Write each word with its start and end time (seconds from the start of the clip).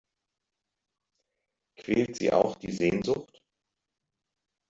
Quält 1.77 2.15
Sie 2.15 2.33
auch 2.33 2.55
die 2.55 2.71
Sehnsucht? 2.71 3.39